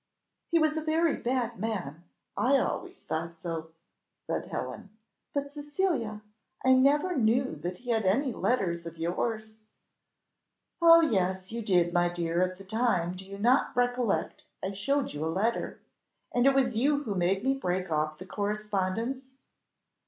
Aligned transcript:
"He 0.49 0.57
was 0.57 0.77
a 0.77 0.81
very 0.83 1.15
bad 1.15 1.59
man 1.59 2.05
I 2.35 2.57
always 2.57 3.01
thought 3.01 3.35
so," 3.35 3.67
said 4.25 4.47
Helen; 4.47 4.89
"but, 5.31 5.51
Cecilia, 5.51 6.21
I 6.65 6.73
never 6.73 7.15
knew 7.15 7.55
that 7.57 7.77
he 7.77 7.91
had 7.91 8.03
any 8.03 8.33
letters 8.33 8.87
of 8.87 8.97
yours." 8.97 9.57
"Oh 10.81 11.01
yes, 11.01 11.51
you 11.51 11.61
did, 11.61 11.93
my 11.93 12.09
dear, 12.09 12.41
at 12.41 12.57
the 12.57 12.63
time; 12.63 13.15
do 13.15 13.37
not 13.37 13.75
you 13.75 13.79
recollect 13.81 14.45
I 14.63 14.71
showed 14.73 15.13
you 15.13 15.23
a 15.23 15.27
letter, 15.29 15.79
and 16.31 16.47
it 16.47 16.55
was 16.55 16.75
you 16.75 17.03
who 17.03 17.13
made 17.13 17.43
me 17.43 17.53
break 17.53 17.91
off 17.91 18.17
the 18.17 18.25
correspondence?" 18.25 19.19